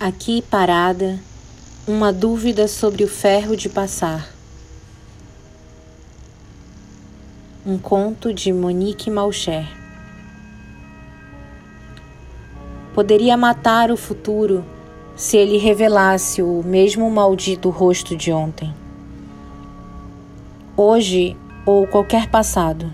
Aqui 0.00 0.42
parada, 0.42 1.18
uma 1.84 2.12
dúvida 2.12 2.68
sobre 2.68 3.02
o 3.02 3.08
ferro 3.08 3.56
de 3.56 3.68
passar. 3.68 4.28
Um 7.66 7.76
conto 7.76 8.32
de 8.32 8.52
Monique 8.52 9.10
Malcher. 9.10 9.66
Poderia 12.94 13.36
matar 13.36 13.90
o 13.90 13.96
futuro 13.96 14.64
se 15.16 15.36
ele 15.36 15.58
revelasse 15.58 16.42
o 16.42 16.62
mesmo 16.64 17.10
maldito 17.10 17.68
rosto 17.68 18.16
de 18.16 18.30
ontem. 18.30 18.72
Hoje 20.76 21.36
ou 21.66 21.88
qualquer 21.88 22.30
passado. 22.30 22.88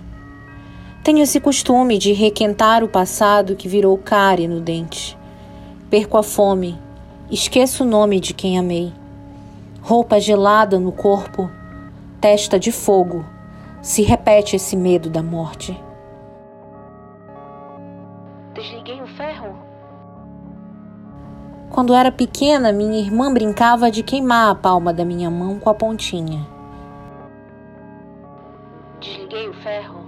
Tenho 1.05 1.19
esse 1.19 1.39
costume 1.39 1.99
de 1.99 2.15
requentar 2.15 2.83
o 2.83 2.89
passado 2.89 3.57
que 3.57 3.69
virou 3.69 3.99
cárie 3.99 4.49
no 4.49 4.59
dente. 4.59 5.19
Perco 5.91 6.17
a 6.17 6.23
fome 6.23 6.83
Esqueço 7.35 7.83
o 7.83 7.87
nome 7.87 8.21
de 8.21 8.33
quem 8.33 8.57
amei. 8.57 8.93
Roupa 9.83 10.21
gelada 10.21 10.79
no 10.79 10.93
corpo, 10.93 11.51
testa 12.21 12.61
de 12.61 12.71
fogo. 12.71 13.25
Se 13.83 14.03
repete 14.03 14.55
esse 14.55 14.77
medo 14.77 15.11
da 15.11 15.21
morte. 15.21 15.77
Desliguei 18.55 19.03
o 19.03 19.07
ferro? 19.17 19.53
Quando 21.71 21.93
era 21.93 22.13
pequena, 22.13 22.71
minha 22.71 23.01
irmã 23.01 23.35
brincava 23.35 23.91
de 23.91 24.05
queimar 24.05 24.53
a 24.53 24.55
palma 24.55 24.93
da 24.93 25.05
minha 25.05 25.29
mão 25.29 25.59
com 25.59 25.69
a 25.69 25.75
pontinha. 25.75 26.47
Desliguei 29.01 29.49
o 29.49 29.55
ferro? 29.55 30.05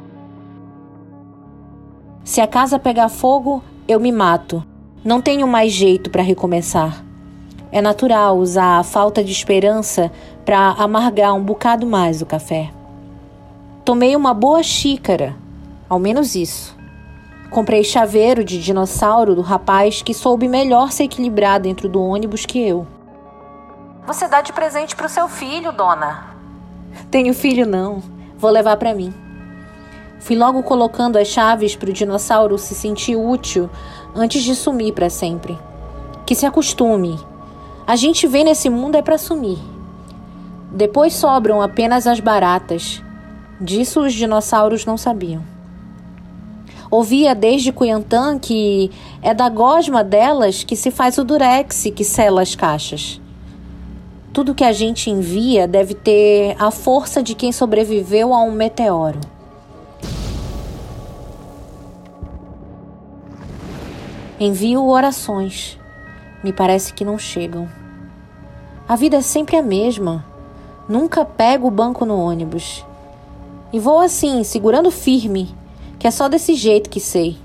Se 2.23 2.41
a 2.41 2.47
casa 2.47 2.79
pegar 2.79 3.09
fogo, 3.09 3.65
eu 3.89 3.99
me 3.99 4.13
mato. 4.13 4.65
Não 5.05 5.21
tenho 5.21 5.49
mais 5.49 5.73
jeito 5.73 6.09
para 6.09 6.23
recomeçar. 6.23 7.05
É 7.77 7.83
natural 7.83 8.39
usar 8.39 8.79
a 8.79 8.83
falta 8.83 9.23
de 9.23 9.31
esperança 9.31 10.11
para 10.47 10.71
amargar 10.79 11.35
um 11.35 11.43
bocado 11.43 11.87
mais 11.87 12.23
o 12.23 12.25
café. 12.25 12.71
Tomei 13.85 14.17
uma 14.17 14.33
boa 14.33 14.63
xícara, 14.63 15.37
ao 15.87 15.99
menos 15.99 16.35
isso. 16.35 16.75
Comprei 17.51 17.85
chaveiro 17.85 18.43
de 18.43 18.63
dinossauro 18.63 19.35
do 19.35 19.43
rapaz 19.43 20.01
que 20.01 20.15
soube 20.15 20.49
melhor 20.49 20.91
se 20.91 21.05
equilibrar 21.05 21.61
dentro 21.61 21.87
do 21.87 22.03
ônibus 22.03 22.47
que 22.47 22.67
eu. 22.67 22.87
Você 24.07 24.27
dá 24.27 24.41
de 24.41 24.55
presente 24.55 24.97
para 24.97 25.05
o 25.05 25.11
seu 25.11 25.29
filho, 25.29 25.71
dona? 25.71 26.35
Tenho 27.11 27.35
filho 27.35 27.67
não, 27.67 28.03
vou 28.39 28.51
levar 28.51 28.79
para 28.79 28.95
mim. 28.95 29.13
Fui 30.19 30.35
logo 30.35 30.63
colocando 30.63 31.19
as 31.19 31.29
chaves 31.29 31.77
para 31.77 31.91
o 31.91 31.93
dinossauro 31.93 32.57
se 32.57 32.75
sentir 32.75 33.17
útil 33.17 33.69
antes 34.15 34.43
de 34.43 34.55
sumir 34.55 34.95
para 34.95 35.11
sempre. 35.11 35.59
Que 36.25 36.35
se 36.35 36.47
acostume 36.47 37.21
a 37.87 37.95
gente 37.95 38.27
vem 38.27 38.43
nesse 38.43 38.69
mundo 38.69 38.97
é 38.97 39.03
para 39.03 39.17
sumir. 39.17 39.59
Depois 40.73 41.15
sobram 41.15 41.63
apenas 41.63 42.05
as 42.07 42.19
baratas. 42.19 43.01
Disso 43.61 44.01
os 44.01 44.13
dinossauros 44.13 44.85
não 44.85 44.99
sabiam. 44.99 45.43
Ouvia 46.91 47.33
desde 47.33 47.71
Cuyantã 47.71 48.41
que 48.41 48.91
é 49.23 49.33
da 49.33 49.49
gosma 49.49 50.03
delas 50.03 50.65
que 50.65 50.75
se 50.75 50.91
faz 50.91 51.17
o 51.17 51.25
durex 51.25 51.87
que 51.95 52.03
sela 52.03 52.43
as 52.43 52.57
caixas. 52.57 53.21
Tudo 54.33 54.55
que 54.55 54.65
a 54.65 54.73
gente 54.73 55.09
envia 55.09 55.69
deve 55.69 55.95
ter 55.95 56.57
a 56.59 56.73
força 56.73 57.23
de 57.23 57.37
quem 57.37 57.53
sobreviveu 57.53 58.35
a 58.35 58.43
um 58.43 58.51
meteoro. 58.51 59.21
Envio 64.41 64.85
orações 64.85 65.79
me 66.47 66.53
parece 66.53 66.95
que 66.95 67.05
não 67.05 67.19
chegam. 67.19 67.69
A 68.89 68.95
vida 68.95 69.17
é 69.17 69.21
sempre 69.21 69.57
a 69.57 69.63
mesma. 69.63 70.25
Nunca 70.89 71.25
pego 71.25 71.67
o 71.67 71.73
banco 71.73 72.05
no 72.05 72.17
ônibus. 72.17 72.87
E 73.73 73.81
vou 73.81 73.99
assim, 73.99 74.45
segurando 74.45 74.89
firme, 74.93 75.53
que 75.99 76.07
é 76.07 76.11
só 76.13 76.29
desse 76.29 76.55
jeito 76.55 76.89
que 76.89 77.01
sei. 77.01 77.37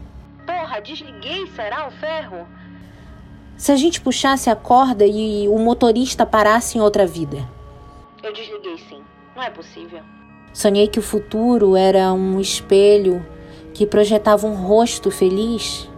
Porra, 0.45 0.79
desliguei, 0.79 1.47
será 1.55 1.87
o 1.87 1.91
ferro? 1.91 2.45
Se 3.57 3.71
a 3.71 3.75
gente 3.75 3.99
puxasse 3.99 4.51
a 4.51 4.55
corda 4.55 5.03
e 5.03 5.47
o 5.49 5.57
motorista 5.57 6.23
parasse 6.23 6.77
em 6.77 6.81
outra 6.81 7.07
vida. 7.07 7.49
Eu 8.21 8.31
desliguei 8.31 8.77
sim. 8.87 9.01
Não 9.35 9.41
é 9.41 9.49
possível. 9.49 10.01
Sonhei 10.53 10.87
que 10.87 10.99
o 10.99 11.03
futuro 11.03 11.75
era 11.75 12.13
um 12.13 12.39
espelho 12.39 13.25
que 13.73 13.87
projetava 13.87 14.45
um 14.45 14.53
rosto 14.53 15.09
feliz 15.09 15.89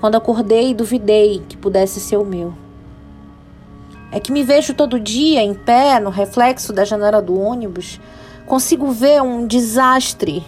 quando 0.00 0.16
acordei, 0.16 0.74
duvidei 0.74 1.42
que 1.46 1.56
pudesse 1.56 2.00
ser 2.00 2.16
o 2.16 2.24
meu. 2.24 2.54
É 4.10 4.18
que 4.18 4.32
me 4.32 4.42
vejo 4.42 4.74
todo 4.74 4.98
dia 4.98 5.42
em 5.42 5.54
pé 5.54 6.00
no 6.00 6.10
reflexo 6.10 6.72
da 6.72 6.84
janela 6.84 7.20
do 7.20 7.38
ônibus, 7.38 8.00
consigo 8.46 8.90
ver 8.90 9.22
um 9.22 9.46
desastre 9.46 10.42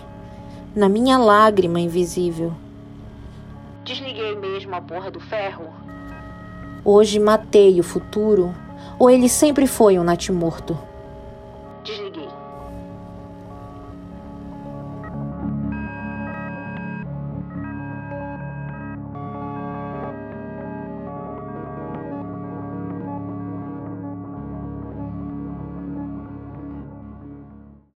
na 0.75 0.89
minha 0.89 1.19
lágrima 1.19 1.79
invisível. 1.79 2.53
Desliguei 3.85 4.35
mesmo 4.37 4.75
a 4.75 4.81
porra 4.81 5.11
do 5.11 5.21
ferro. 5.21 5.67
Hoje 6.85 7.21
matei 7.21 7.79
o 7.79 7.85
futuro, 7.85 8.55
ou 8.99 9.11
ele 9.11 9.29
sempre 9.29 9.67
foi 9.67 9.99
um 9.99 10.03
natimorto? 10.03 10.77